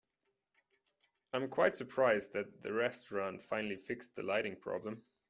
[1.31, 5.03] I am quite surprised that the restaurant finally fixed the lighting problem.